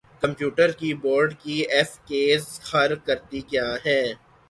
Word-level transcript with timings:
computer 0.21 0.71
کی 0.71 0.93
board 1.03 1.33
کی 1.43 1.57
F 1.69 1.97
keys 2.05 2.47
خر 2.61 2.95
کرتی 3.05 3.41
کیا 3.41 3.67
ہیں 3.85 4.05